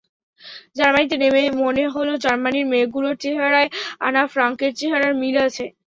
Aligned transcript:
জার্মানিতে 0.77 1.15
নেমে 1.21 1.41
মনে 1.61 1.83
হলো 1.95 2.13
জার্মানির 2.23 2.69
মেয়েগুলোর 2.71 3.15
চেহারায় 3.23 3.69
আনা 4.01 4.23
ফ্রাঙ্কের 4.31 4.71
চেহারার 4.79 5.13
মিল 5.21 5.35
আছে। 5.47 5.65